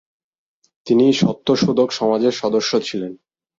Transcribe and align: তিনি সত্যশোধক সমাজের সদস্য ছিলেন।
তিনি 0.87 1.05
সত্যশোধক 1.13 1.89
সমাজের 1.91 2.33
সদস্য 2.33 2.71
ছিলেন। 2.79 3.13